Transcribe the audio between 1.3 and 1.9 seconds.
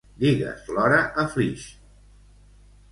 Flix.